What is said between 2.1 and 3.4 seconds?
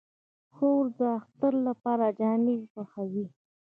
جامې خوښوي.